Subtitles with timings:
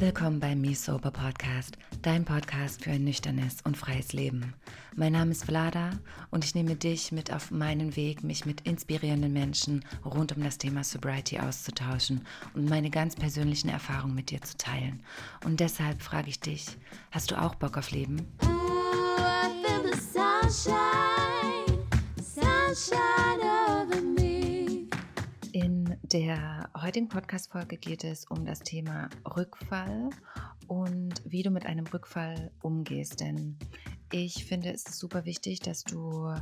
[0.00, 4.54] Willkommen beim Me Sober Podcast, dein Podcast für ein nüchternes und freies Leben.
[4.96, 5.90] Mein Name ist Vlada
[6.30, 10.58] und ich nehme dich mit auf meinen Weg, mich mit inspirierenden Menschen rund um das
[10.58, 15.04] Thema Sobriety auszutauschen und meine ganz persönlichen Erfahrungen mit dir zu teilen.
[15.44, 16.66] Und deshalb frage ich dich,
[17.12, 18.26] hast du auch Bock auf Leben?
[18.42, 18.48] Ooh,
[19.20, 21.86] I feel the sunshine,
[22.20, 23.17] sunshine
[26.12, 30.08] der heutigen Podcast-Folge geht es um das Thema Rückfall
[30.66, 33.20] und wie du mit einem Rückfall umgehst.
[33.20, 33.58] Denn
[34.10, 36.32] ich finde, es ist super wichtig, dass du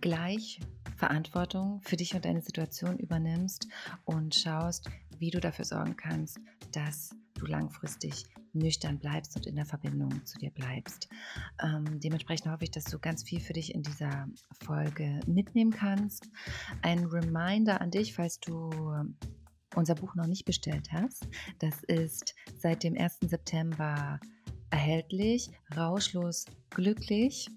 [0.00, 0.60] gleich
[0.96, 3.68] Verantwortung für dich und deine Situation übernimmst
[4.04, 6.38] und schaust, wie du dafür sorgen kannst,
[6.72, 11.08] dass du langfristig nüchtern bleibst und in der Verbindung zu dir bleibst.
[11.62, 14.26] Ähm, dementsprechend hoffe ich, dass du ganz viel für dich in dieser
[14.64, 16.28] Folge mitnehmen kannst.
[16.82, 18.70] Ein Reminder an dich, falls du
[19.74, 21.28] unser Buch noch nicht bestellt hast.
[21.58, 23.18] Das ist seit dem 1.
[23.20, 24.18] September
[24.70, 25.50] erhältlich.
[25.76, 27.48] Rauschlos glücklich.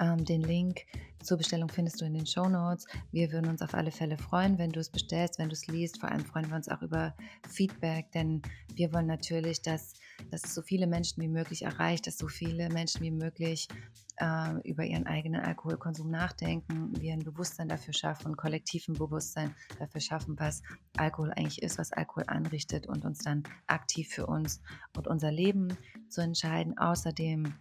[0.00, 0.82] Ähm, den Link
[1.22, 2.86] zur Bestellung findest du in den Show Notes.
[3.12, 6.00] Wir würden uns auf alle Fälle freuen, wenn du es bestellst, wenn du es liest.
[6.00, 7.14] Vor allem freuen wir uns auch über
[7.48, 8.42] Feedback, denn
[8.74, 9.94] wir wollen natürlich, dass,
[10.30, 13.68] dass es so viele Menschen wie möglich erreicht, dass so viele Menschen wie möglich
[14.16, 20.38] äh, über ihren eigenen Alkoholkonsum nachdenken, wir ein Bewusstsein dafür schaffen, kollektiven Bewusstsein dafür schaffen,
[20.38, 20.62] was
[20.96, 24.60] Alkohol eigentlich ist, was Alkohol anrichtet und uns dann aktiv für uns
[24.96, 25.76] und unser Leben
[26.08, 26.78] zu entscheiden.
[26.78, 27.54] Außerdem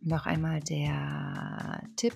[0.00, 2.14] noch einmal der Tipp.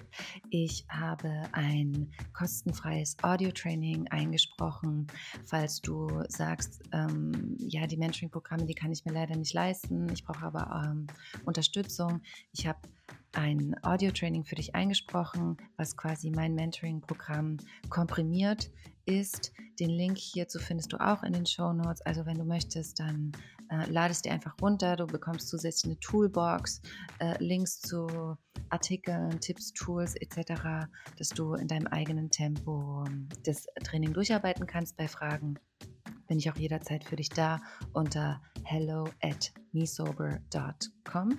[0.51, 5.07] Ich habe ein kostenfreies Audio-Training eingesprochen.
[5.45, 10.09] Falls du sagst, ähm, ja, die Mentoring-Programme, die kann ich mir leider nicht leisten.
[10.13, 11.07] Ich brauche aber ähm,
[11.45, 12.23] Unterstützung.
[12.53, 12.79] Ich habe
[13.37, 18.71] ein Audio-Training für dich eingesprochen, was quasi mein Mentoring-Programm komprimiert
[19.07, 19.53] ist.
[19.81, 22.03] Den Link hierzu findest du auch in den Show Notes.
[22.03, 23.33] Also wenn du möchtest, dann
[23.71, 24.97] äh, ladest dir einfach runter.
[24.97, 26.81] Du bekommst zusätzlich eine Toolbox,
[27.19, 28.37] äh, Links zu
[28.71, 30.89] Artikeln, Tipps, Tools etc.,
[31.19, 33.05] dass du in deinem eigenen Tempo
[33.45, 35.59] das Training durcharbeiten kannst bei Fragen
[36.27, 37.61] bin ich auch jederzeit für dich da
[37.93, 41.39] unter hello at mesober.com.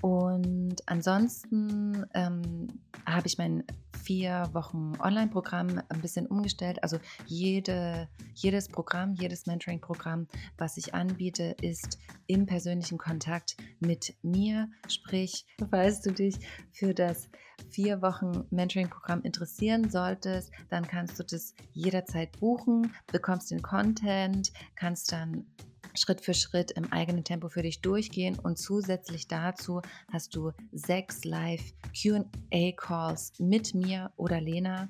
[0.00, 2.68] Und ansonsten ähm,
[3.06, 3.64] habe ich mein
[4.02, 6.82] vier Wochen Online-Programm ein bisschen umgestellt.
[6.82, 10.26] Also jede, jedes Programm, jedes Mentoring-Programm,
[10.58, 14.68] was ich anbiete, ist im persönlichen Kontakt mit mir.
[14.88, 16.36] Sprich, falls du dich
[16.72, 17.28] für das
[17.70, 25.12] vier Wochen Mentoring-Programm interessieren solltest, dann kannst du das jederzeit buchen, bekommst den Content, kannst
[25.12, 25.46] dann
[25.94, 29.82] Schritt für Schritt im eigenen Tempo für dich durchgehen und zusätzlich dazu
[30.12, 31.62] hast du sechs Live
[31.94, 34.88] QA-Calls mit mir oder Lena,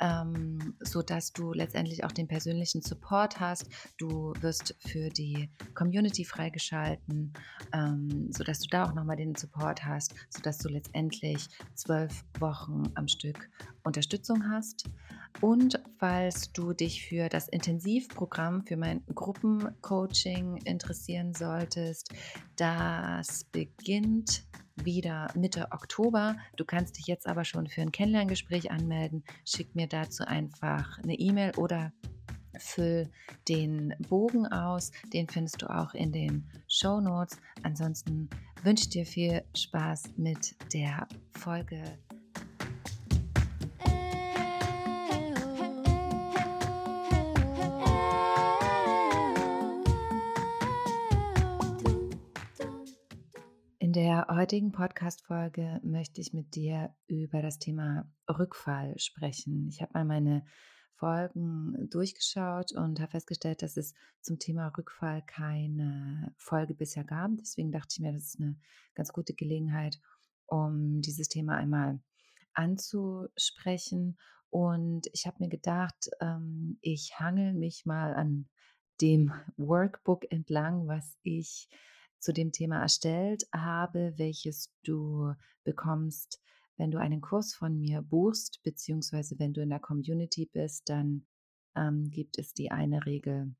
[0.00, 3.68] ähm, sodass du letztendlich auch den persönlichen Support hast.
[3.98, 7.32] Du wirst für die Community freigeschalten,
[7.72, 13.08] ähm, sodass du da auch nochmal den Support hast, sodass du letztendlich zwölf Wochen am
[13.08, 13.48] Stück
[13.82, 14.90] Unterstützung hast.
[15.40, 20.29] Und falls du dich für das Intensivprogramm, für mein Gruppencoaching
[20.64, 22.12] interessieren solltest,
[22.56, 24.44] das beginnt
[24.84, 26.36] wieder Mitte Oktober.
[26.56, 29.24] Du kannst dich jetzt aber schon für ein Kennenlerngespräch anmelden.
[29.44, 31.92] Schick mir dazu einfach eine E-Mail oder
[32.58, 33.08] füll
[33.48, 34.90] den Bogen aus.
[35.12, 37.38] Den findest du auch in den Show Notes.
[37.62, 38.28] Ansonsten
[38.62, 41.82] wünsche ich dir viel Spaß mit der Folge
[54.28, 59.68] heutigen Podcast-Folge möchte ich mit dir über das Thema Rückfall sprechen.
[59.68, 60.44] Ich habe mal meine
[60.96, 67.30] Folgen durchgeschaut und habe festgestellt, dass es zum Thema Rückfall keine Folge bisher gab.
[67.38, 68.58] Deswegen dachte ich mir, das ist eine
[68.94, 70.00] ganz gute Gelegenheit,
[70.46, 72.00] um dieses Thema einmal
[72.52, 74.18] anzusprechen.
[74.50, 78.48] Und ich habe mir gedacht, ähm, ich hangel mich mal an
[79.00, 81.68] dem Workbook entlang, was ich
[82.20, 85.32] zu dem Thema erstellt habe, welches du
[85.64, 86.40] bekommst,
[86.76, 91.26] wenn du einen Kurs von mir buchst, beziehungsweise wenn du in der Community bist, dann
[91.76, 93.54] ähm, gibt es die eine Regel,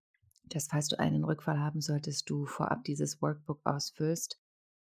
[0.45, 4.41] dass falls du einen Rückfall haben solltest, du vorab dieses Workbook ausfüllst,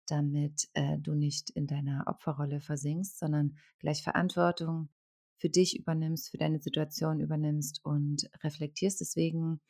[0.07, 4.89] damit äh, du nicht in deiner Opferrolle versinkst, sondern gleich Verantwortung
[5.38, 9.01] für dich übernimmst, für deine Situation übernimmst und reflektierst.
[9.01, 9.62] Deswegen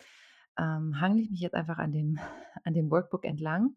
[0.58, 2.20] ähm, hangle ich mich jetzt einfach an dem,
[2.64, 3.76] an dem Workbook entlang.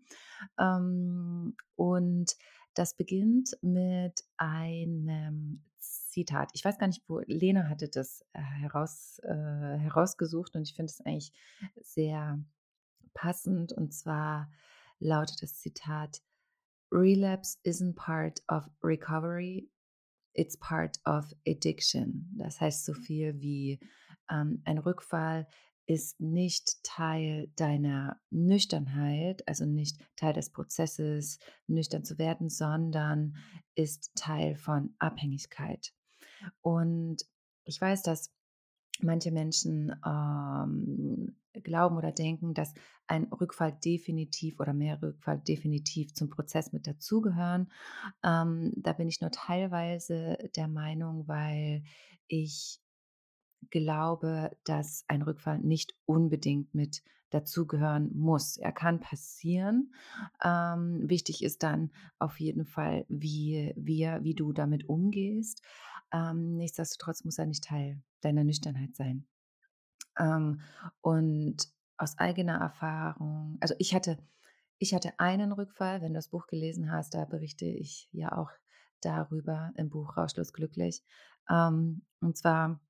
[0.59, 2.37] Ähm, und
[2.75, 6.51] das beginnt mit einem Zitat.
[6.55, 9.35] Ich weiß gar nicht, wo Lena hatte das äh, heraus, äh,
[9.79, 11.33] herausgesucht und ich finde es eigentlich
[11.81, 12.43] sehr
[13.15, 13.73] passend.
[13.73, 14.51] Und zwar
[14.99, 16.23] lautet das Zitat:
[16.93, 19.71] Relapse isn't part of recovery,
[20.35, 22.33] it's part of addiction.
[22.37, 23.81] Das heißt so viel wie
[24.31, 25.47] ähm, ein Rückfall
[25.89, 33.37] ist nicht Teil deiner Nüchternheit, also nicht Teil des Prozesses, nüchtern zu werden, sondern
[33.75, 35.95] ist Teil von Abhängigkeit.
[36.61, 37.25] Und
[37.65, 38.31] ich weiß, dass
[39.01, 42.75] manche Menschen ähm, glauben oder denken, dass
[43.07, 47.73] ein Rückfall definitiv oder mehr Rückfall definitiv zum Prozess mit dazugehören.
[48.23, 51.83] Ähm, da bin ich nur teilweise der Meinung, weil
[52.27, 52.79] ich
[53.71, 58.57] glaube, dass ein Rückfall nicht unbedingt mit dazugehören muss.
[58.57, 59.93] Er kann passieren.
[60.43, 65.63] Ähm, wichtig ist dann auf jeden Fall, wie, wie, wie du damit umgehst.
[66.13, 69.27] Ähm, nichtsdestotrotz muss er nicht Teil deiner Nüchternheit sein.
[70.19, 70.61] Ähm,
[71.01, 74.19] und aus eigener Erfahrung, also ich hatte,
[74.79, 78.51] ich hatte einen Rückfall, wenn du das Buch gelesen hast, da berichte ich ja auch
[79.01, 81.03] darüber im Buch Rauschlos glücklich.
[81.51, 82.81] Ähm, und zwar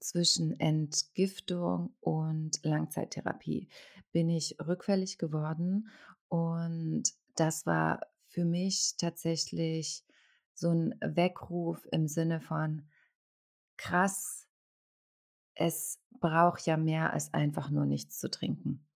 [0.00, 3.68] zwischen Entgiftung und Langzeittherapie
[4.12, 5.88] bin ich rückfällig geworden
[6.28, 7.04] und
[7.34, 10.04] das war für mich tatsächlich
[10.54, 12.88] so ein Weckruf im Sinne von
[13.76, 14.46] krass,
[15.54, 18.86] es braucht ja mehr als einfach nur nichts zu trinken.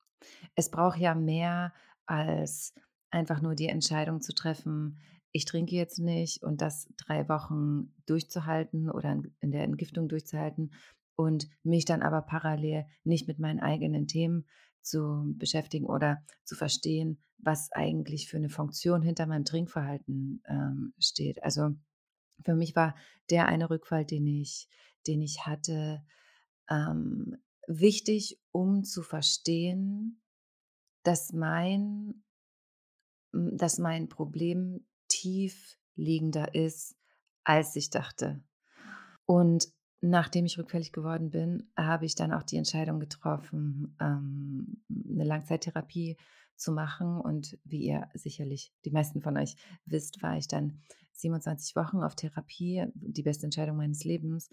[0.55, 1.73] Es braucht ja mehr
[2.07, 2.75] als
[3.11, 4.99] einfach nur die Entscheidung zu treffen,
[5.33, 10.73] ich trinke jetzt nicht und das drei Wochen durchzuhalten oder in der Entgiftung durchzuhalten
[11.17, 14.47] und mich dann aber parallel nicht mit meinen eigenen Themen
[14.83, 21.43] zu beschäftigen oder zu verstehen, was eigentlich für eine Funktion hinter meinem Trinkverhalten ähm, steht.
[21.43, 21.71] Also
[22.45, 22.95] für mich war
[23.29, 24.69] der eine Rückfall, den ich,
[25.07, 26.03] den ich hatte,
[26.69, 27.37] ähm,
[27.67, 30.21] wichtig, um zu verstehen,
[31.03, 32.23] dass mein,
[33.33, 36.97] dass mein Problem tief liegender ist,
[37.45, 38.43] als ich dachte.
[39.27, 39.69] Und
[40.01, 46.17] nachdem ich rückfällig geworden bin, habe ich dann auch die Entscheidung getroffen, ähm, eine Langzeittherapie
[46.57, 47.21] zu machen.
[47.21, 50.83] Und wie ihr sicherlich die meisten von euch wisst, war ich dann
[51.13, 54.49] 27 Wochen auf Therapie, die beste Entscheidung meines Lebens.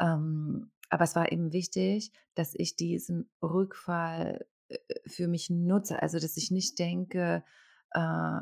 [0.00, 6.00] Ähm, aber es war eben wichtig, dass ich diesen Rückfall äh, für mich nutze.
[6.00, 7.44] Also, dass ich nicht denke,
[7.90, 8.40] äh,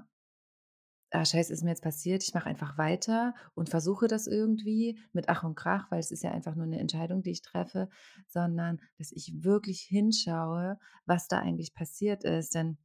[1.17, 5.29] ah, scheiße, ist mir jetzt passiert, ich mache einfach weiter und versuche das irgendwie mit
[5.29, 7.89] Ach und Krach, weil es ist ja einfach nur eine Entscheidung, die ich treffe,
[8.29, 12.55] sondern dass ich wirklich hinschaue, was da eigentlich passiert ist.
[12.55, 12.77] Denn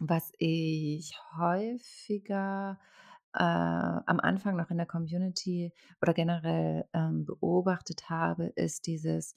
[0.00, 2.80] was ich häufiger
[3.34, 9.36] äh, am Anfang noch in der Community oder generell ähm, beobachtet habe, ist dieses,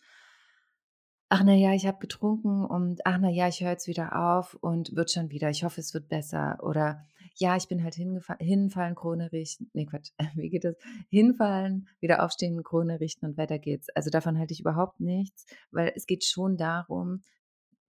[1.30, 4.56] ach na ja, ich habe getrunken und ach na ja, ich höre jetzt wieder auf
[4.56, 5.50] und wird schon wieder.
[5.50, 6.58] Ich hoffe, es wird besser.
[6.62, 7.04] Oder
[7.38, 9.70] ja, ich bin halt hinfallen, Krone richten.
[9.74, 10.76] Nee, Quatsch, wie geht das?
[11.10, 13.90] Hinfallen, wieder aufstehen, Krone richten und weiter geht's.
[13.96, 17.24] Also davon halte ich überhaupt nichts, weil es geht schon darum,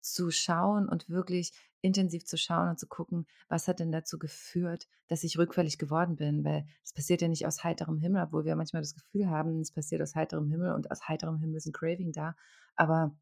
[0.01, 4.87] zu schauen und wirklich intensiv zu schauen und zu gucken, was hat denn dazu geführt,
[5.09, 8.57] dass ich rückfällig geworden bin, weil es passiert ja nicht aus heiterem Himmel, obwohl wir
[8.57, 11.73] manchmal das Gefühl haben, es passiert aus heiterem Himmel und aus heiterem Himmel ist ein
[11.73, 12.37] Craving da,
[12.75, 13.15] aber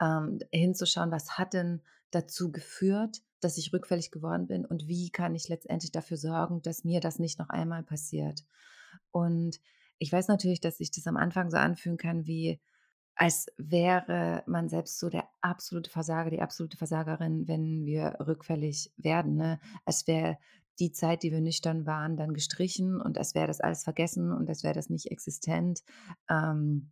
[0.00, 5.34] ähm, hinzuschauen, was hat denn dazu geführt, dass ich rückfällig geworden bin und wie kann
[5.34, 8.44] ich letztendlich dafür sorgen, dass mir das nicht noch einmal passiert.
[9.10, 9.60] Und
[9.98, 12.60] ich weiß natürlich, dass sich das am Anfang so anfühlen kann wie,
[13.14, 19.36] als wäre man selbst so der absolute Versager, die absolute Versagerin, wenn wir rückfällig werden.
[19.36, 19.60] Ne?
[19.84, 20.38] Als wäre
[20.80, 24.48] die Zeit, die wir nüchtern waren, dann gestrichen und als wäre das alles vergessen und
[24.48, 25.84] als wäre das nicht existent.
[26.28, 26.90] Ähm,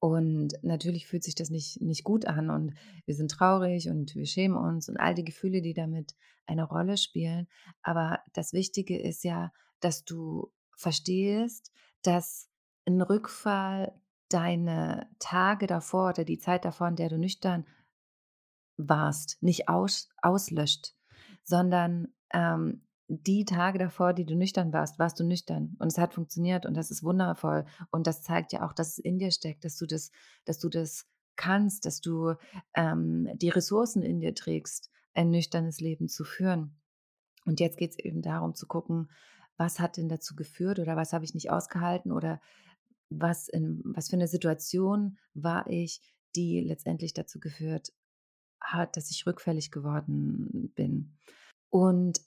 [0.00, 4.24] und natürlich fühlt sich das nicht, nicht gut an und wir sind traurig und wir
[4.24, 6.16] schämen uns und all die Gefühle, die damit
[6.46, 7.46] eine Rolle spielen.
[7.82, 11.70] Aber das Wichtige ist ja, dass du verstehst,
[12.02, 12.48] dass
[12.86, 13.92] ein Rückfall
[14.30, 17.66] deine Tage davor oder die Zeit davor, in der du nüchtern
[18.78, 20.94] warst, nicht aus, auslöscht,
[21.42, 26.14] sondern ähm, die Tage davor, die du nüchtern warst, warst du nüchtern und es hat
[26.14, 29.64] funktioniert und das ist wundervoll und das zeigt ja auch, dass es in dir steckt,
[29.64, 30.12] dass du das,
[30.44, 32.34] dass du das kannst, dass du
[32.74, 36.78] ähm, die Ressourcen in dir trägst, ein nüchternes Leben zu führen.
[37.46, 39.10] Und jetzt geht es eben darum zu gucken,
[39.56, 42.40] was hat denn dazu geführt oder was habe ich nicht ausgehalten oder
[43.08, 46.00] was, in, was für eine Situation war ich,
[46.36, 47.92] die letztendlich dazu geführt
[48.60, 51.16] hat, dass ich rückfällig geworden bin.
[51.70, 52.20] Und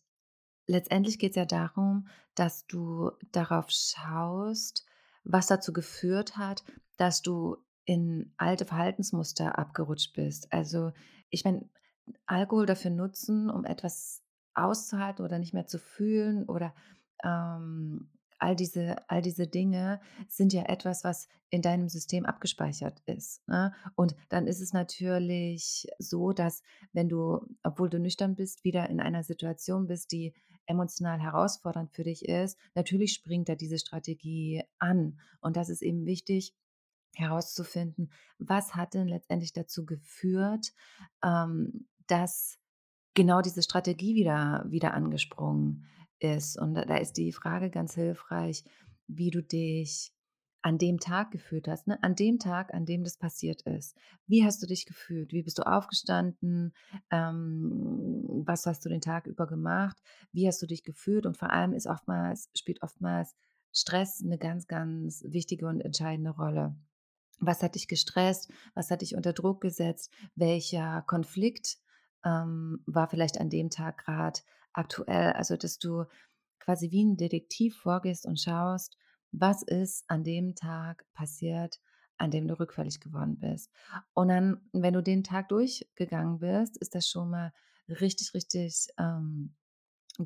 [0.67, 4.85] letztendlich geht es ja darum, dass du darauf schaust,
[5.23, 6.63] was dazu geführt hat,
[6.97, 10.51] dass du in alte Verhaltensmuster abgerutscht bist.
[10.51, 10.91] Also,
[11.29, 11.69] ich meine,
[12.25, 14.21] Alkohol dafür nutzen, um etwas
[14.53, 16.73] auszuhalten oder nicht mehr zu fühlen oder
[17.23, 23.47] ähm, all diese, all diese Dinge sind ja etwas, was in deinem System abgespeichert ist.
[23.47, 23.73] Ne?
[23.95, 28.99] Und dann ist es natürlich so, dass wenn du, obwohl du nüchtern bist, wieder in
[28.99, 30.33] einer Situation bist, die
[30.65, 35.19] emotional herausfordernd für dich ist, natürlich springt da diese Strategie an.
[35.41, 36.53] Und das ist eben wichtig,
[37.15, 40.73] herauszufinden, was hat denn letztendlich dazu geführt,
[41.23, 42.57] ähm, dass
[43.13, 45.85] genau diese Strategie wieder, wieder angesprungen
[46.19, 46.57] ist.
[46.57, 48.63] Und da ist die Frage ganz hilfreich,
[49.07, 50.11] wie du dich
[50.63, 52.01] an dem Tag gefühlt hast, ne?
[52.01, 53.95] an dem Tag, an dem das passiert ist.
[54.27, 55.33] Wie hast du dich gefühlt?
[55.33, 56.73] Wie bist du aufgestanden?
[57.11, 60.01] Ähm, was hast du den Tag über gemacht?
[60.31, 61.25] Wie hast du dich gefühlt?
[61.25, 63.35] Und vor allem ist oftmals, spielt oftmals
[63.73, 66.75] Stress eine ganz, ganz wichtige und entscheidende Rolle.
[67.39, 68.49] Was hat dich gestresst?
[68.73, 70.13] Was hat dich unter Druck gesetzt?
[70.35, 71.77] Welcher Konflikt
[72.23, 74.39] ähm, war vielleicht an dem Tag gerade
[74.71, 75.33] aktuell?
[75.33, 76.05] Also, dass du
[76.59, 78.97] quasi wie ein Detektiv vorgehst und schaust,
[79.33, 81.81] was ist an dem Tag passiert,
[82.17, 83.71] an dem du rückfällig geworden bist.
[84.13, 87.51] Und dann, wenn du den Tag durchgegangen bist, ist das schon mal
[87.89, 89.55] richtig, richtig ähm,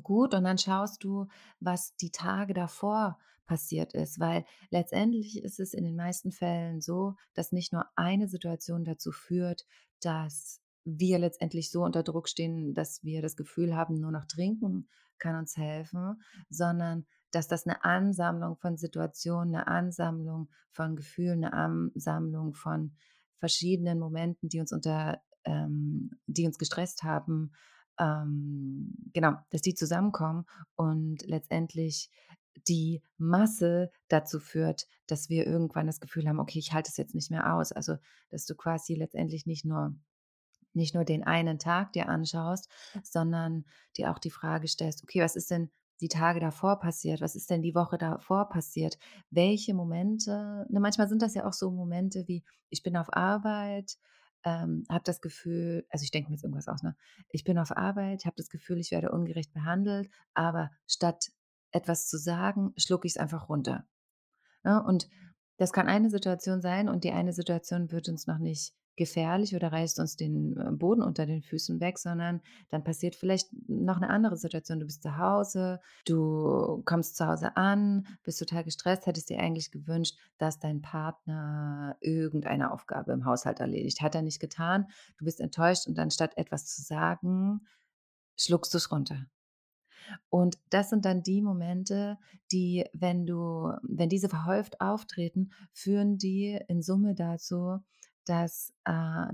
[0.02, 0.34] gut.
[0.34, 1.26] Und dann schaust du,
[1.58, 7.14] was die Tage davor passiert ist, weil letztendlich ist es in den meisten Fällen so,
[7.32, 9.64] dass nicht nur eine Situation dazu führt,
[10.02, 14.88] dass wir letztendlich so unter Druck stehen, dass wir das Gefühl haben, nur noch trinken
[15.18, 21.52] kann uns helfen, sondern dass das eine Ansammlung von Situationen, eine Ansammlung von Gefühlen, eine
[21.52, 22.96] Ansammlung von
[23.38, 27.52] verschiedenen Momenten, die uns unter, ähm, die uns gestresst haben,
[27.98, 32.10] ähm, genau, dass die zusammenkommen und letztendlich
[32.66, 37.14] die Masse dazu führt, dass wir irgendwann das Gefühl haben, okay, ich halte es jetzt
[37.14, 37.72] nicht mehr aus.
[37.72, 37.96] Also,
[38.30, 39.94] dass du quasi letztendlich nicht nur
[40.74, 42.70] nicht nur den einen Tag dir anschaust,
[43.02, 43.64] sondern
[43.96, 45.70] dir auch die Frage stellst, okay, was ist denn
[46.00, 47.20] die Tage davor passiert?
[47.20, 48.98] Was ist denn die Woche davor passiert?
[49.30, 50.66] Welche Momente?
[50.68, 53.96] Ne, manchmal sind das ja auch so Momente wie, ich bin auf Arbeit,
[54.44, 56.96] ähm, habe das Gefühl, also ich denke mir jetzt irgendwas aus, ne?
[57.30, 61.30] Ich bin auf Arbeit, habe das Gefühl, ich werde ungerecht behandelt, aber statt
[61.72, 63.86] etwas zu sagen, schlucke ich es einfach runter.
[64.64, 64.84] Ja, ne?
[64.84, 65.08] und
[65.56, 69.72] das kann eine Situation sein und die eine Situation wird uns noch nicht gefährlich oder
[69.72, 74.10] reißt uns den äh, Boden unter den Füßen weg, sondern dann passiert vielleicht noch eine
[74.10, 74.80] andere Situation.
[74.80, 79.70] Du bist zu Hause, du kommst zu Hause an, bist total gestresst, hättest dir eigentlich
[79.70, 84.02] gewünscht, dass dein Partner irgendeine Aufgabe im Haushalt erledigt.
[84.02, 84.86] Hat er nicht getan,
[85.16, 87.60] du bist enttäuscht und anstatt etwas zu sagen,
[88.36, 89.26] schluckst du es runter.
[90.30, 92.18] Und das sind dann die Momente,
[92.50, 97.80] die, wenn du, wenn diese verhäuft auftreten, führen die in Summe dazu,
[98.28, 99.26] dass äh,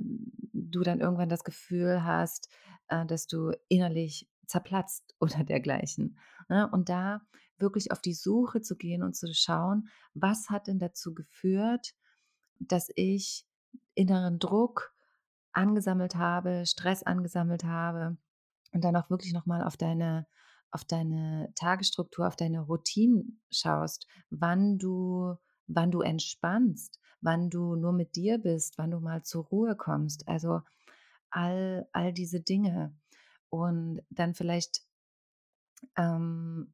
[0.53, 2.49] du dann irgendwann das Gefühl hast,
[2.89, 6.19] äh, dass du innerlich zerplatzt oder dergleichen.
[6.49, 6.69] Ne?
[6.71, 7.23] Und da
[7.59, 11.95] wirklich auf die Suche zu gehen und zu schauen, was hat denn dazu geführt,
[12.59, 13.47] dass ich
[13.95, 14.95] inneren Druck
[15.53, 18.17] angesammelt habe, Stress angesammelt habe
[18.73, 20.27] und dann auch wirklich nochmal auf deine
[20.75, 25.37] auf deine Tagesstruktur, auf deine Routinen schaust, wann du,
[25.67, 30.29] wann du entspannst, wann du nur mit dir bist, wann du mal zur Ruhe kommst.
[30.29, 30.63] Also
[31.31, 32.95] all, all diese Dinge.
[33.51, 34.83] Und dann vielleicht
[35.97, 36.73] ähm,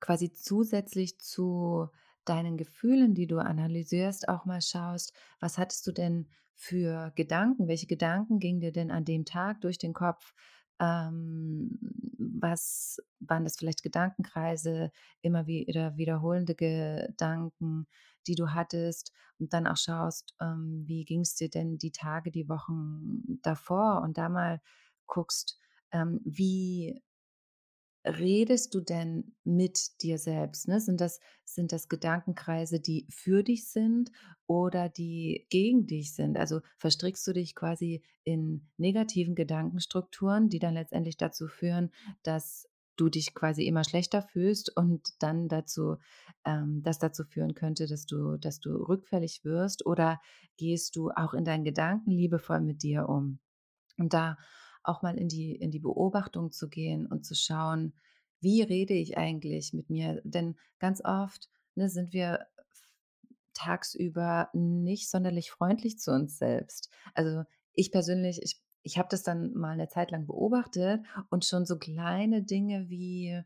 [0.00, 1.88] quasi zusätzlich zu
[2.24, 7.68] deinen Gefühlen, die du analysierst, auch mal schaust, was hattest du denn für Gedanken?
[7.68, 10.34] Welche Gedanken gingen dir denn an dem Tag durch den Kopf?
[10.80, 11.63] Ähm,
[12.44, 17.86] was waren das vielleicht Gedankenkreise, immer wieder wiederholende Gedanken,
[18.26, 22.30] die du hattest und dann auch schaust, ähm, wie ging es dir denn die Tage,
[22.30, 24.60] die Wochen davor und da mal
[25.06, 25.58] guckst,
[25.90, 27.02] ähm, wie
[28.04, 30.68] redest du denn mit dir selbst?
[30.68, 30.80] Ne?
[30.80, 34.10] Sind, das, sind das Gedankenkreise, die für dich sind
[34.46, 36.36] oder die gegen dich sind?
[36.36, 41.90] Also verstrickst du dich quasi in negativen Gedankenstrukturen, die dann letztendlich dazu führen,
[42.22, 45.96] dass du dich quasi immer schlechter fühlst und dann dazu,
[46.44, 50.20] ähm, das dazu führen könnte, dass du, dass du rückfällig wirst oder
[50.56, 53.40] gehst du auch in deinen Gedanken liebevoll mit dir um?
[53.96, 54.36] Und da
[54.84, 57.94] auch mal in die, in die Beobachtung zu gehen und zu schauen,
[58.40, 60.20] wie rede ich eigentlich mit mir?
[60.24, 62.46] Denn ganz oft ne, sind wir
[63.54, 66.90] tagsüber nicht sonderlich freundlich zu uns selbst.
[67.14, 71.64] Also ich persönlich, ich, ich habe das dann mal eine Zeit lang beobachtet und schon
[71.66, 73.42] so kleine Dinge wie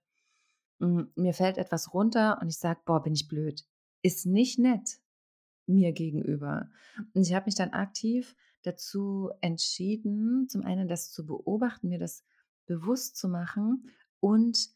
[0.80, 3.66] hm, mir fällt etwas runter und ich sage: „Boah, bin ich blöd.“
[4.02, 4.98] Ist nicht nett
[5.66, 6.70] mir gegenüber.
[7.14, 8.36] Und ich habe mich dann aktiv
[8.68, 12.24] dazu entschieden, zum einen das zu beobachten, mir das
[12.66, 14.68] bewusst zu machen und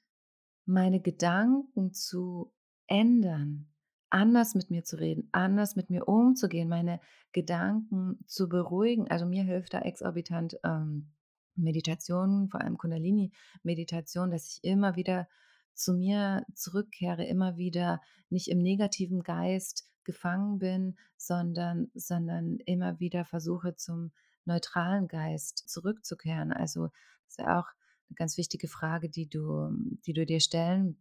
[0.65, 2.53] meine Gedanken zu
[2.87, 3.69] ändern,
[4.11, 7.01] anders mit mir zu reden, anders mit mir umzugehen, meine
[7.33, 9.11] Gedanken zu beruhigen.
[9.11, 11.13] Also mir hilft da exorbitant ähm,
[11.55, 15.29] Meditation, vor allem Kundalini-Meditation, dass ich immer wieder
[15.75, 23.25] zu mir zurückkehre, immer wieder nicht im negativen Geist gefangen bin, sondern, sondern immer wieder
[23.25, 24.13] versuche zum
[24.45, 26.53] neutralen Geist zurückzukehren.
[26.53, 27.67] Also das ist ja auch
[28.09, 29.71] eine ganz wichtige Frage, die du,
[30.07, 31.01] die du dir stellen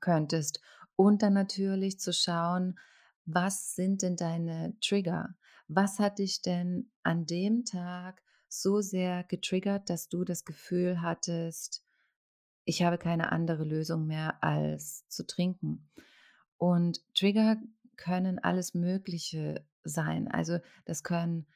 [0.00, 0.60] könntest.
[0.96, 2.78] Und dann natürlich zu schauen,
[3.24, 5.34] was sind denn deine Trigger?
[5.68, 11.84] Was hat dich denn an dem Tag so sehr getriggert, dass du das Gefühl hattest,
[12.64, 15.90] ich habe keine andere Lösung mehr als zu trinken?
[16.56, 17.56] Und Trigger
[17.96, 20.28] können alles Mögliche sein.
[20.28, 21.46] Also das können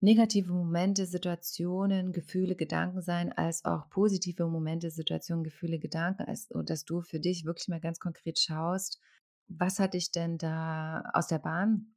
[0.00, 6.84] negative Momente, Situationen, Gefühle, Gedanken sein, als auch positive Momente, Situationen, Gefühle, Gedanken, als, dass
[6.84, 9.00] du für dich wirklich mal ganz konkret schaust,
[9.48, 11.94] was hat dich denn da aus der Bahn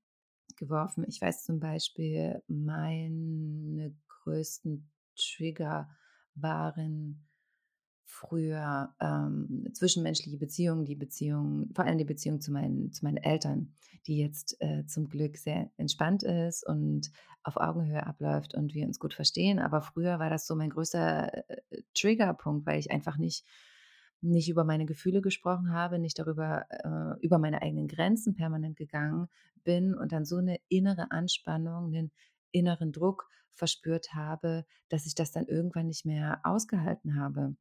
[0.55, 1.05] geworfen?
[1.07, 5.89] Ich weiß zum Beispiel, meine größten Trigger
[6.35, 7.27] waren
[8.05, 13.73] früher ähm, zwischenmenschliche Beziehungen, die Beziehung, vor allem die Beziehung zu meinen, zu meinen Eltern,
[14.05, 17.11] die jetzt äh, zum Glück sehr entspannt ist und
[17.43, 19.59] auf Augenhöhe abläuft und wir uns gut verstehen.
[19.59, 23.43] Aber früher war das so mein größter äh, Triggerpunkt, weil ich einfach nicht,
[24.21, 29.27] nicht über meine Gefühle gesprochen habe, nicht darüber, äh, über meine eigenen Grenzen permanent gegangen
[29.63, 32.11] bin und dann so eine innere Anspannung, einen
[32.51, 37.55] inneren Druck verspürt habe, dass ich das dann irgendwann nicht mehr ausgehalten habe.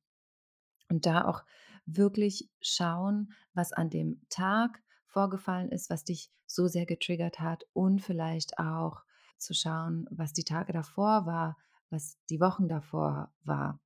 [0.89, 1.45] Und da auch
[1.87, 8.01] wirklich schauen, was an dem Tag vorgefallen ist, was dich so sehr getriggert hat und
[8.01, 9.03] vielleicht auch
[9.39, 11.57] zu schauen, was die Tage davor war,
[11.91, 13.81] was die Wochen davor war.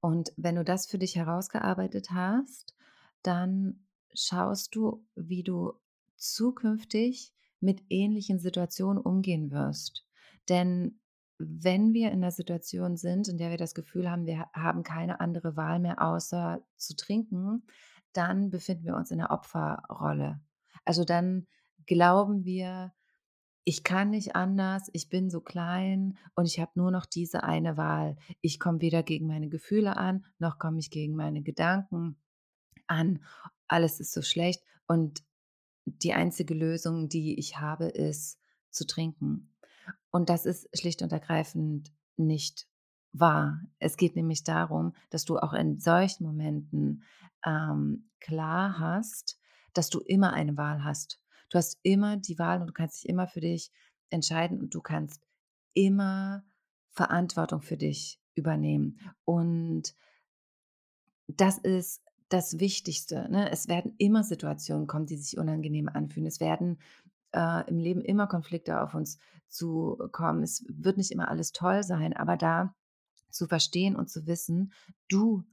[0.00, 2.74] Und wenn du das für dich herausgearbeitet hast,
[3.22, 5.74] dann schaust du, wie du
[6.16, 10.06] zukünftig mit ähnlichen Situationen umgehen wirst.
[10.48, 11.00] Denn
[11.40, 15.20] wenn wir in der Situation sind, in der wir das Gefühl haben, wir haben keine
[15.20, 17.62] andere Wahl mehr außer zu trinken,
[18.12, 20.40] dann befinden wir uns in der Opferrolle.
[20.84, 21.46] Also dann
[21.86, 22.92] glauben wir,
[23.64, 27.76] ich kann nicht anders, ich bin so klein und ich habe nur noch diese eine
[27.76, 28.16] Wahl.
[28.40, 32.16] Ich komme weder gegen meine Gefühle an, noch komme ich gegen meine Gedanken
[32.86, 33.22] an.
[33.68, 35.22] Alles ist so schlecht und
[35.84, 38.38] die einzige Lösung, die ich habe, ist
[38.70, 39.49] zu trinken.
[40.10, 42.66] Und das ist schlicht und ergreifend nicht
[43.12, 43.60] wahr.
[43.78, 47.02] Es geht nämlich darum, dass du auch in solchen Momenten
[47.44, 49.38] ähm, klar hast,
[49.74, 51.20] dass du immer eine Wahl hast.
[51.50, 53.72] Du hast immer die Wahl und du kannst dich immer für dich
[54.10, 55.22] entscheiden und du kannst
[55.74, 56.44] immer
[56.90, 58.98] Verantwortung für dich übernehmen.
[59.24, 59.94] Und
[61.26, 63.28] das ist das Wichtigste.
[63.30, 63.50] Ne?
[63.50, 66.26] Es werden immer Situationen kommen, die sich unangenehm anfühlen.
[66.26, 66.78] Es werden
[67.32, 70.42] äh, im Leben immer Konflikte auf uns zukommen.
[70.42, 72.74] Es wird nicht immer alles toll sein, aber da
[73.30, 74.72] zu verstehen und zu wissen,
[75.08, 75.44] du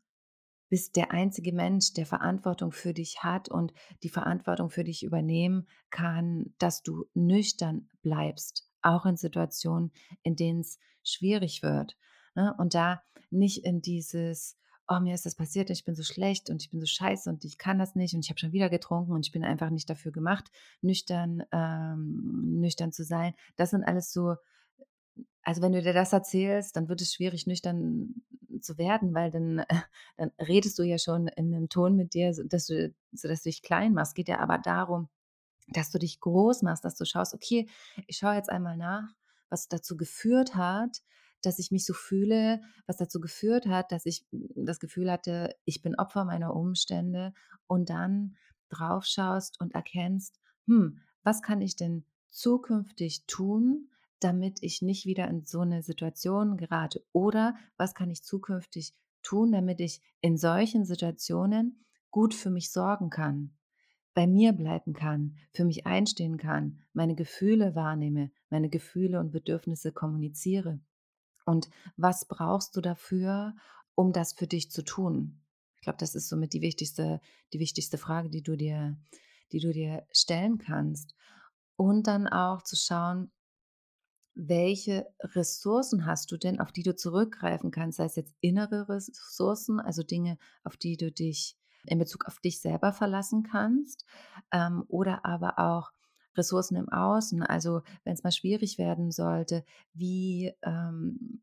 [0.70, 5.68] bist der einzige Mensch, der Verantwortung für dich hat und die Verantwortung für dich übernehmen
[5.90, 9.92] kann, dass du nüchtern bleibst, auch in Situationen,
[10.24, 11.98] in denen es schwierig wird.
[12.36, 12.54] Ne?
[12.58, 16.62] Und da nicht in dieses, oh, mir ist das passiert, ich bin so schlecht und
[16.62, 19.12] ich bin so scheiße und ich kann das nicht und ich habe schon wieder getrunken
[19.12, 20.50] und ich bin einfach nicht dafür gemacht,
[20.82, 23.34] nüchtern, ähm, nüchtern zu sein.
[23.58, 24.36] Das sind alles so,
[25.42, 28.16] also wenn du dir das erzählst, dann wird es schwierig, nüchtern
[28.62, 29.64] zu werden, weil dann,
[30.18, 33.62] dann redest du ja schon in einem Ton mit dir, dass du, sodass du dich
[33.62, 34.16] klein machst.
[34.16, 35.10] Geht ja aber darum,
[35.68, 37.68] dass du dich groß machst, dass du schaust, okay,
[38.08, 39.14] ich schaue jetzt einmal nach,
[39.50, 41.02] was dazu geführt hat,
[41.42, 45.82] dass ich mich so fühle, was dazu geführt hat, dass ich das Gefühl hatte, ich
[45.82, 47.34] bin Opfer meiner Umstände
[47.68, 48.36] und dann
[48.70, 55.28] drauf schaust und erkennst, hm, was kann ich denn zukünftig tun, damit ich nicht wieder
[55.28, 57.04] in so eine Situation gerate?
[57.12, 63.10] Oder was kann ich zukünftig tun, damit ich in solchen Situationen gut für mich sorgen
[63.10, 63.58] kann?
[64.18, 69.92] bei mir bleiben kann, für mich einstehen kann, meine Gefühle wahrnehme, meine Gefühle und Bedürfnisse
[69.92, 70.80] kommuniziere.
[71.48, 73.56] Und was brauchst du dafür,
[73.96, 75.40] um das für dich zu tun?
[75.78, 77.22] Ich glaube, das ist somit die wichtigste,
[77.54, 78.98] die wichtigste Frage, die du dir,
[79.54, 81.16] die du dir stellen kannst.
[81.78, 83.32] Und dann auch zu schauen,
[84.36, 87.98] welche Ressourcen hast du denn, auf die du zurückgreifen kannst?
[87.98, 92.60] Sei es jetzt innere Ressourcen, also Dinge, auf die du dich in Bezug auf dich
[92.60, 94.04] selber verlassen kannst,
[94.52, 95.92] ähm, oder aber auch
[96.38, 97.44] Ressourcen im Außen.
[97.44, 101.42] Also wenn es mal schwierig werden sollte, wie ähm,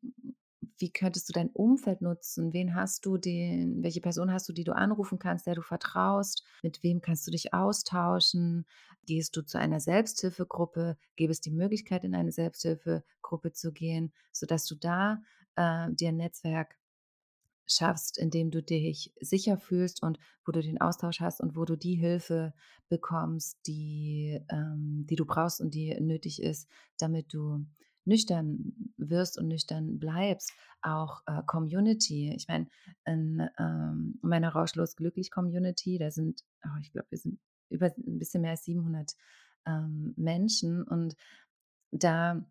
[0.78, 2.52] wie könntest du dein Umfeld nutzen?
[2.52, 6.44] Wen hast du den, welche Person hast du, die du anrufen kannst, der du vertraust?
[6.62, 8.66] Mit wem kannst du dich austauschen?
[9.07, 10.96] Gehst du zu einer Selbsthilfegruppe?
[11.16, 15.22] Gäbe es die Möglichkeit, in eine Selbsthilfegruppe zu gehen, sodass du da
[15.57, 16.76] äh, dir ein Netzwerk
[17.66, 21.77] schaffst, indem du dich sicher fühlst und wo du den Austausch hast und wo du
[21.77, 22.55] die Hilfe
[22.88, 27.66] bekommst, die, ähm, die du brauchst und die nötig ist, damit du
[28.05, 32.35] nüchtern wirst und nüchtern bleibst, auch äh, Community.
[32.37, 32.68] Ich meine,
[33.07, 38.18] in ähm, meiner Rauschlos Glücklich Community, da sind, oh, ich glaube, wir sind über ein
[38.18, 39.14] bisschen mehr als 700
[39.66, 41.16] ähm, Menschen und
[41.90, 42.44] da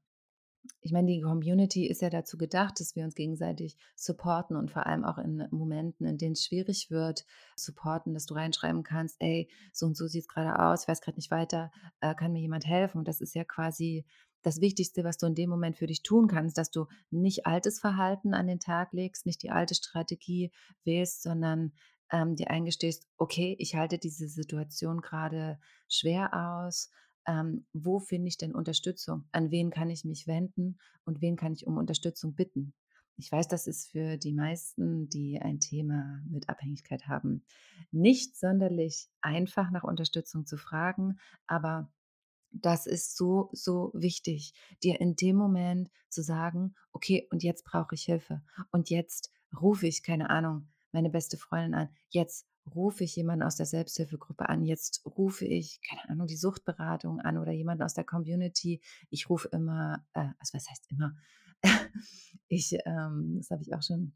[0.82, 4.86] ich meine, die Community ist ja dazu gedacht, dass wir uns gegenseitig supporten und vor
[4.86, 9.50] allem auch in Momenten, in denen es schwierig wird, supporten, dass du reinschreiben kannst, ey,
[9.72, 11.72] so und so sieht es gerade aus, ich weiß gerade nicht weiter,
[12.02, 13.00] äh, kann mir jemand helfen?
[13.00, 14.06] Und das ist ja quasi
[14.42, 17.80] das Wichtigste, was du in dem Moment für dich tun kannst, dass du nicht altes
[17.80, 20.52] Verhalten an den Tag legst, nicht die alte Strategie
[20.84, 21.72] wählst, sondern
[22.12, 26.92] ähm, dir eingestehst, okay, ich halte diese Situation gerade schwer aus,
[27.28, 29.26] ähm, wo finde ich denn Unterstützung?
[29.32, 32.74] An wen kann ich mich wenden und wen kann ich um Unterstützung bitten?
[33.18, 37.46] Ich weiß, das ist für die meisten, die ein Thema mit Abhängigkeit haben,
[37.92, 41.92] nicht sonderlich einfach nach Unterstützung zu fragen, aber
[42.54, 47.96] das ist so, so wichtig, dir in dem Moment zu sagen, okay, und jetzt brauche
[47.96, 48.44] ich Hilfe.
[48.72, 51.90] Und jetzt rufe ich, keine Ahnung, meine beste Freundin an.
[52.10, 57.20] Jetzt rufe ich jemanden aus der Selbsthilfegruppe an, jetzt rufe ich, keine Ahnung, die Suchtberatung
[57.20, 58.82] an oder jemanden aus der Community.
[59.10, 61.16] Ich rufe immer, äh, also was heißt immer?
[62.48, 64.14] ich, ähm, das habe ich auch schon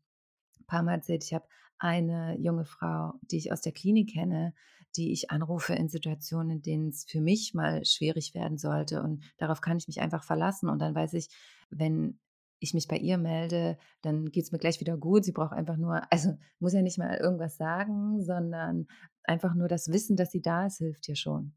[0.59, 1.47] ein paar Mal erzählt, ich habe
[1.79, 4.53] eine junge Frau, die ich aus der Klinik kenne,
[4.95, 9.03] die ich anrufe in Situationen, in denen es für mich mal schwierig werden sollte.
[9.03, 10.69] Und darauf kann ich mich einfach verlassen.
[10.69, 11.29] Und dann weiß ich,
[11.69, 12.19] wenn
[12.59, 15.23] ich mich bei ihr melde, dann geht es mir gleich wieder gut.
[15.23, 18.87] Sie braucht einfach nur, also muss ja nicht mal irgendwas sagen, sondern
[19.23, 21.53] einfach nur das Wissen, dass sie da ist, hilft ihr schon.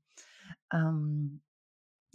[0.73, 1.43] Ähm,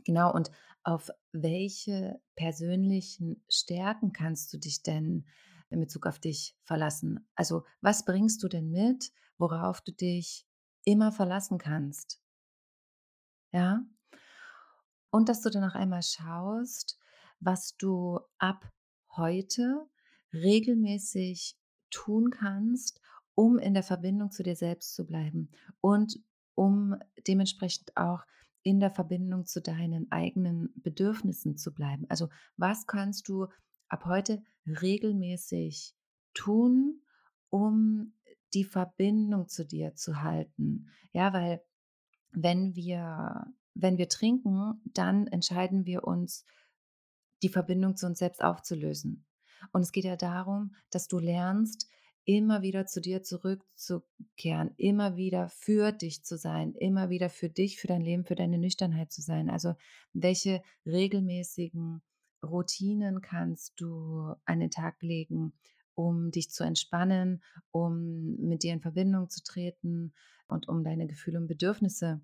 [0.04, 0.52] genau, und
[0.84, 5.26] auf welche persönlichen Stärken kannst du dich denn
[5.70, 7.28] in Bezug auf dich verlassen?
[7.36, 10.48] Also was bringst du denn mit, worauf du dich
[10.84, 12.22] immer verlassen kannst?
[13.52, 13.82] Ja?
[15.10, 17.00] Und dass du dann noch einmal schaust,
[17.46, 18.72] was du ab
[19.16, 19.88] heute
[20.34, 21.56] regelmäßig
[21.92, 23.00] tun kannst,
[23.36, 26.20] um in der Verbindung zu dir selbst zu bleiben und
[26.56, 26.96] um
[27.28, 28.24] dementsprechend auch
[28.64, 32.06] in der Verbindung zu deinen eigenen Bedürfnissen zu bleiben.
[32.10, 33.48] Also was kannst du
[33.90, 35.94] ab heute regelmäßig
[36.34, 37.02] tun,
[37.50, 38.14] um
[38.56, 40.90] die Verbindung zu dir zu halten?
[41.14, 41.62] Ja, weil
[42.32, 46.46] wenn wir wenn wir trinken, dann entscheiden wir uns
[47.46, 49.24] die Verbindung zu uns selbst aufzulösen.
[49.72, 51.88] Und es geht ja darum, dass du lernst,
[52.24, 57.80] immer wieder zu dir zurückzukehren, immer wieder für dich zu sein, immer wieder für dich,
[57.80, 59.52] für dein Leben, für deine Nüchternheit zu sein.
[59.52, 59.76] Also
[60.14, 62.02] welche regelmäßigen
[62.44, 65.54] Routinen kannst du an den Tag legen,
[65.94, 70.16] um dich zu entspannen, um mit dir in Verbindung zu treten
[70.48, 72.22] und um deine Gefühle und Bedürfnisse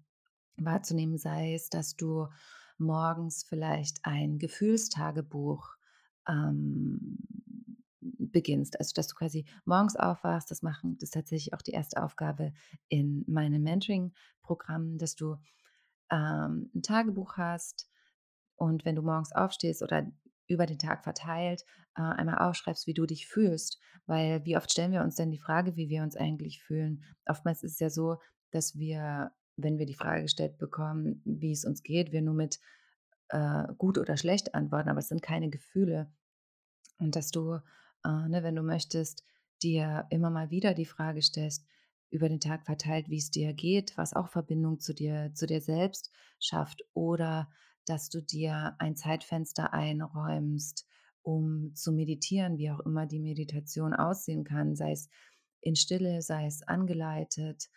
[0.57, 2.27] wahrzunehmen, sei es, dass du
[2.77, 5.75] morgens vielleicht ein Gefühlstagebuch
[6.27, 7.17] ähm,
[8.01, 8.79] beginnst.
[8.79, 12.53] Also, dass du quasi morgens aufwachst, das machen, das ist tatsächlich auch die erste Aufgabe
[12.87, 15.37] in meinem Mentoring-Programm, dass du
[16.11, 17.89] ähm, ein Tagebuch hast
[18.55, 20.05] und wenn du morgens aufstehst oder
[20.47, 21.63] über den Tag verteilt
[21.95, 23.79] äh, einmal aufschreibst, wie du dich fühlst.
[24.05, 27.03] Weil wie oft stellen wir uns denn die Frage, wie wir uns eigentlich fühlen?
[27.25, 28.17] Oftmals ist es ja so,
[28.51, 29.31] dass wir
[29.63, 32.59] wenn wir die Frage gestellt bekommen, wie es uns geht, wir nur mit
[33.29, 36.11] äh, gut oder schlecht antworten, aber es sind keine Gefühle.
[36.99, 37.55] Und dass du,
[38.05, 39.23] äh, ne, wenn du möchtest,
[39.63, 41.65] dir immer mal wieder die Frage stellst,
[42.09, 45.61] über den Tag verteilt, wie es dir geht, was auch Verbindung zu dir, zu dir
[45.61, 47.49] selbst schafft, oder
[47.85, 50.85] dass du dir ein Zeitfenster einräumst,
[51.23, 55.09] um zu meditieren, wie auch immer die Meditation aussehen kann, sei es
[55.61, 57.69] in Stille, sei es angeleitet,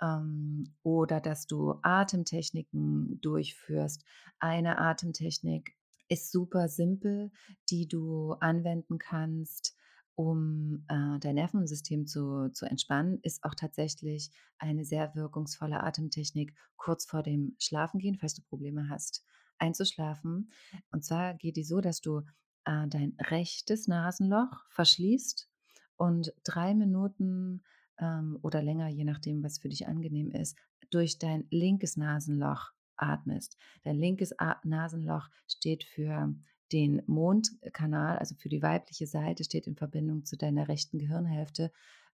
[0.00, 4.04] ähm, oder dass du Atemtechniken durchführst.
[4.38, 5.76] Eine Atemtechnik
[6.08, 7.30] ist super simpel,
[7.70, 9.76] die du anwenden kannst,
[10.16, 17.06] um äh, dein Nervensystem zu, zu entspannen, ist auch tatsächlich eine sehr wirkungsvolle Atemtechnik kurz
[17.06, 19.24] vor dem Schlafengehen, falls du Probleme hast,
[19.58, 20.50] einzuschlafen.
[20.90, 22.18] Und zwar geht die so, dass du
[22.64, 25.48] äh, dein rechtes Nasenloch verschließt
[25.96, 27.62] und drei Minuten
[28.00, 30.56] ähm, oder länger, je nachdem, was für dich angenehm ist,
[30.90, 33.56] durch dein linkes Nasenloch atmest.
[33.82, 36.34] Dein linkes A Nasenloch steht für
[36.72, 41.72] den Mondkanal, also für die weibliche Seite, steht in Verbindung zu deiner rechten Gehirnhälfte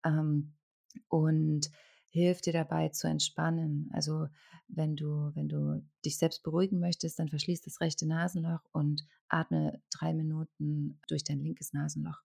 [0.04, 0.54] ähm,
[1.08, 1.70] und
[2.08, 3.88] hilft dir dabei zu entspannen.
[3.92, 4.28] Also
[4.68, 9.80] wenn du, wenn du dich selbst beruhigen möchtest, dann verschließ das rechte Nasenloch und atme
[9.90, 12.20] drei Minuten durch dein linkes Nasenloch.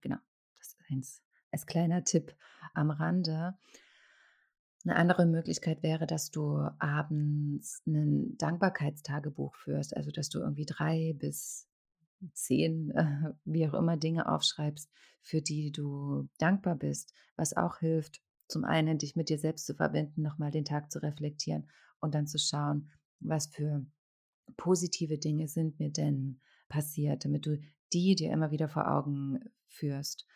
[0.00, 0.18] Genau,
[0.56, 2.34] das ist eins als kleiner Tipp
[2.74, 3.54] am Rande.
[4.84, 11.14] Eine andere Möglichkeit wäre, dass du abends ein Dankbarkeitstagebuch führst, also dass du irgendwie drei
[11.16, 11.68] bis
[12.32, 18.20] zehn, äh, wie auch immer, Dinge aufschreibst, für die du dankbar bist, was auch hilft,
[18.48, 21.68] zum einen dich mit dir selbst zu verbinden, nochmal den Tag zu reflektieren
[22.00, 23.86] und dann zu schauen, was für
[24.56, 27.58] positive Dinge sind mir denn passiert, damit du
[27.92, 30.26] die dir immer wieder vor Augen führst.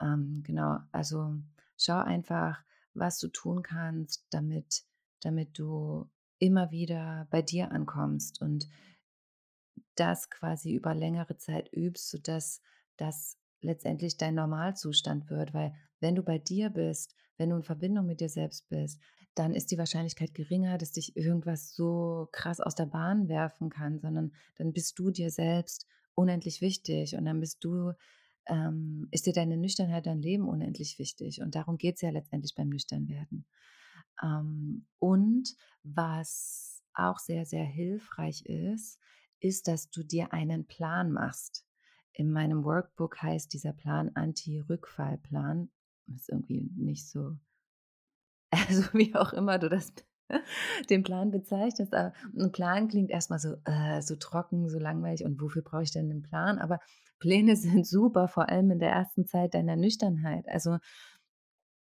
[0.00, 1.34] Ähm, genau, also
[1.76, 2.62] schau einfach,
[2.94, 4.84] was du tun kannst, damit,
[5.20, 6.08] damit du
[6.38, 8.68] immer wieder bei dir ankommst und
[9.94, 12.60] das quasi über längere Zeit übst, sodass
[12.96, 15.52] das letztendlich dein Normalzustand wird.
[15.54, 19.00] Weil wenn du bei dir bist, wenn du in Verbindung mit dir selbst bist,
[19.34, 24.00] dann ist die Wahrscheinlichkeit geringer, dass dich irgendwas so krass aus der Bahn werfen kann,
[24.00, 27.92] sondern dann bist du dir selbst unendlich wichtig und dann bist du
[28.48, 31.40] ähm, ist dir deine Nüchternheit, dein Leben unendlich wichtig.
[31.40, 33.46] Und darum geht es ja letztendlich beim Nüchternwerden.
[34.22, 38.98] Ähm, und was auch sehr, sehr hilfreich ist,
[39.40, 41.64] ist, dass du dir einen Plan machst.
[42.12, 45.70] In meinem Workbook heißt dieser Plan Anti-Rückfallplan.
[46.12, 47.36] Ist irgendwie nicht so,
[48.50, 49.92] also wie auch immer du das
[50.90, 51.94] den Plan bezeichnest.
[51.94, 55.24] Aber ein Plan klingt erstmal so, äh, so trocken, so langweilig.
[55.24, 56.58] Und wofür brauche ich denn einen Plan?
[56.58, 56.80] Aber
[57.18, 60.48] Pläne sind super, vor allem in der ersten Zeit deiner Nüchternheit.
[60.48, 60.78] Also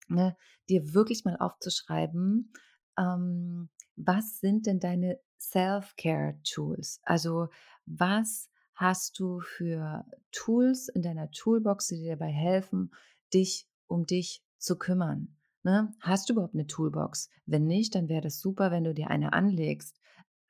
[0.09, 0.35] ne,
[0.69, 2.51] dir wirklich mal aufzuschreiben,
[2.97, 7.01] ähm, was sind denn deine Self-Care-Tools?
[7.03, 7.49] Also
[7.85, 12.91] was hast du für Tools in deiner Toolbox, die dir dabei helfen,
[13.33, 15.35] dich um dich zu kümmern?
[15.63, 15.93] Ne?
[16.01, 17.29] Hast du überhaupt eine Toolbox?
[17.45, 19.99] Wenn nicht, dann wäre das super, wenn du dir eine anlegst.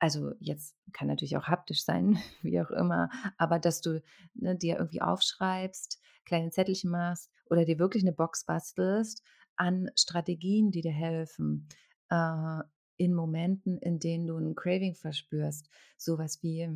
[0.00, 4.02] Also jetzt kann natürlich auch haptisch sein, wie auch immer, aber dass du
[4.34, 9.22] ne, dir irgendwie aufschreibst, kleine Zettelchen machst oder dir wirklich eine Box bastelst
[9.56, 11.68] an Strategien, die dir helfen,
[12.10, 12.60] äh,
[12.96, 15.68] in Momenten, in denen du ein Craving verspürst.
[15.96, 16.68] Sowas wie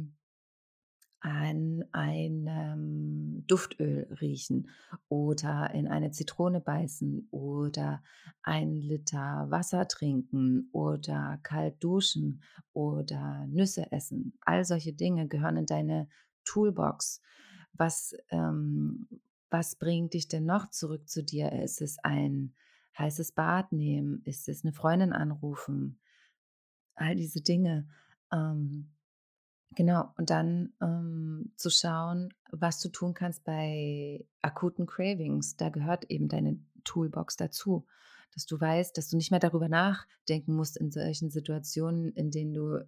[1.21, 4.69] an einem Duftöl riechen
[5.09, 8.03] oder in eine Zitrone beißen oder
[8.43, 14.39] ein Liter Wasser trinken oder kalt duschen oder Nüsse essen.
[14.43, 16.09] All solche Dinge gehören in deine
[16.45, 17.21] Toolbox.
[17.73, 19.09] Was, ähm,
[19.51, 21.53] was bringt dich denn noch zurück zu dir?
[21.53, 22.55] Ist es ein
[22.97, 24.23] heißes Bad nehmen?
[24.25, 25.99] Ist es eine Freundin anrufen?
[26.95, 27.89] All diese Dinge.
[28.33, 28.93] Ähm,
[29.75, 35.57] Genau, und dann ähm, zu schauen, was du tun kannst bei akuten Cravings.
[35.57, 37.87] Da gehört eben deine Toolbox dazu,
[38.33, 42.55] dass du weißt, dass du nicht mehr darüber nachdenken musst in solchen Situationen, in denen
[42.55, 42.79] du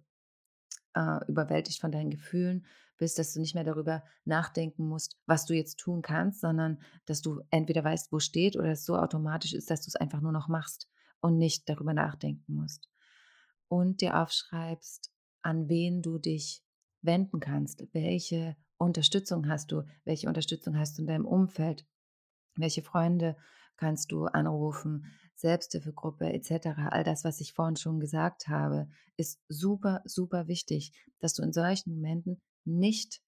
[0.95, 2.65] äh, überwältigt von deinen Gefühlen
[2.97, 7.21] bist, dass du nicht mehr darüber nachdenken musst, was du jetzt tun kannst, sondern dass
[7.21, 10.31] du entweder weißt, wo steht oder es so automatisch ist, dass du es einfach nur
[10.31, 10.87] noch machst
[11.19, 12.89] und nicht darüber nachdenken musst.
[13.67, 16.63] Und dir aufschreibst, an wen du dich
[17.01, 17.83] wenden kannst.
[17.93, 19.83] Welche Unterstützung hast du?
[20.03, 21.85] Welche Unterstützung hast du in deinem Umfeld?
[22.55, 23.35] Welche Freunde
[23.77, 25.05] kannst du anrufen?
[25.35, 26.67] Selbsthilfegruppe etc.
[26.89, 28.87] All das, was ich vorhin schon gesagt habe,
[29.17, 33.21] ist super, super wichtig, dass du in solchen Momenten nicht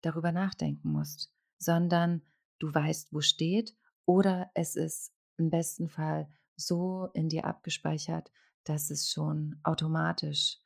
[0.00, 2.22] darüber nachdenken musst, sondern
[2.58, 8.30] du weißt, wo steht oder es ist im besten Fall so in dir abgespeichert,
[8.64, 10.58] dass es schon automatisch,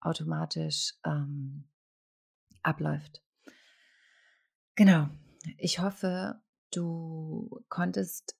[0.00, 1.68] automatisch ähm,
[2.62, 3.22] abläuft.
[4.74, 5.08] Genau.
[5.58, 8.36] Ich hoffe, du konntest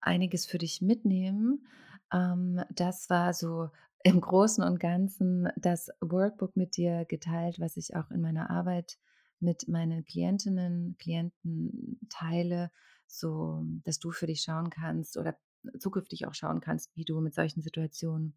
[0.00, 1.66] einiges für dich mitnehmen.
[2.12, 3.70] Ähm, das war so
[4.02, 8.98] im Großen und Ganzen das Workbook mit dir geteilt, was ich auch in meiner Arbeit
[9.40, 12.70] mit meinen Klientinnen, Klienten teile,
[13.06, 15.36] so dass du für dich schauen kannst oder
[15.78, 18.36] zukünftig auch schauen kannst, wie du mit solchen Situationen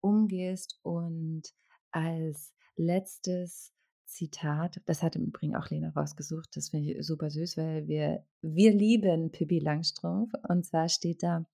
[0.00, 0.78] umgehst.
[0.82, 1.42] Und
[1.90, 3.72] als letztes
[4.12, 8.24] Zitat, das hat im Übrigen auch Lena rausgesucht, das finde ich super süß, weil wir,
[8.42, 10.32] wir lieben Pippi Langstrumpf.
[10.48, 11.46] Und zwar steht da,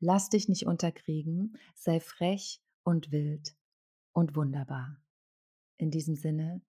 [0.00, 3.56] lass dich nicht unterkriegen, sei frech und wild
[4.12, 5.00] und wunderbar.
[5.78, 6.60] In diesem Sinne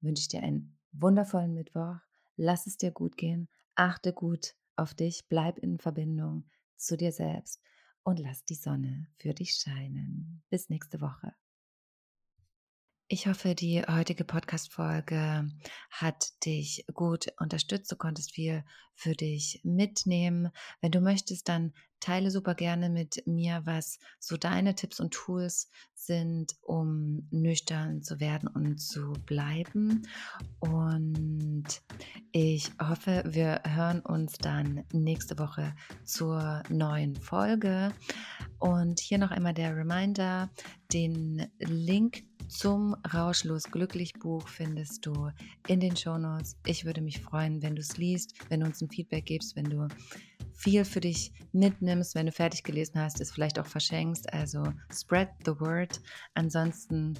[0.00, 1.96] wünsche ich dir einen wundervollen Mittwoch.
[2.36, 3.48] Lass es dir gut gehen.
[3.74, 5.26] Achte gut auf dich.
[5.28, 6.44] Bleib in Verbindung
[6.76, 7.60] zu dir selbst
[8.04, 10.42] und lass die Sonne für dich scheinen.
[10.50, 11.34] Bis nächste Woche.
[13.10, 15.48] Ich hoffe, die heutige Podcast-Folge
[15.90, 17.90] hat dich gut unterstützt.
[17.90, 20.50] Du konntest viel für dich mitnehmen.
[20.82, 25.70] Wenn du möchtest, dann teile super gerne mit mir, was so deine Tipps und Tools
[25.94, 30.06] sind, um nüchtern zu werden und zu bleiben.
[30.60, 31.64] Und
[32.32, 37.94] ich hoffe, wir hören uns dann nächste Woche zur neuen Folge.
[38.58, 40.50] Und hier noch einmal der Reminder,
[40.92, 45.30] den Link zum Rauschlos Glücklich Buch findest du
[45.66, 46.56] in den Shownotes.
[46.66, 49.66] Ich würde mich freuen, wenn du es liest, wenn du uns ein Feedback gibst, wenn
[49.66, 49.86] du
[50.54, 54.32] viel für dich mitnimmst, wenn du fertig gelesen hast, es vielleicht auch verschenkst.
[54.32, 56.00] Also spread the word.
[56.34, 57.14] Ansonsten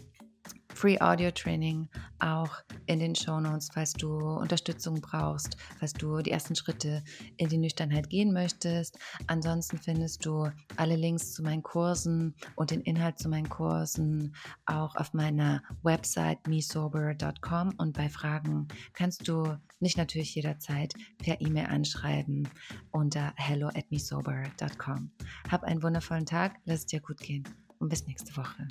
[0.79, 1.89] Free Audio Training
[2.21, 2.55] auch
[2.87, 7.03] in den Show Notes, falls du Unterstützung brauchst, falls du die ersten Schritte
[7.37, 8.97] in die Nüchternheit gehen möchtest.
[9.27, 14.95] Ansonsten findest du alle Links zu meinen Kursen und den Inhalt zu meinen Kursen auch
[14.95, 22.49] auf meiner Website mesober.com und bei Fragen kannst du mich natürlich jederzeit per E-Mail anschreiben
[22.93, 25.11] unter hello at mesober.com.
[25.51, 27.43] Hab einen wundervollen Tag, lass es dir gut gehen
[27.81, 28.69] und bis nächste Woche.